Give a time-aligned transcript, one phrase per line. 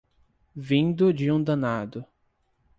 [0.55, 2.03] Vindo de um danado.